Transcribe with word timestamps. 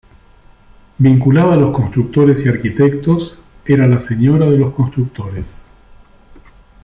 Vinculada 0.97 1.53
a 1.53 1.57
los 1.57 1.75
constructores 1.75 2.43
y 2.43 2.49
arquitectos, 2.49 3.37
era 3.63 3.85
la 3.85 3.99
"Señora 3.99 4.49
de 4.49 4.57
los 4.57 4.73
constructores". 4.73 5.69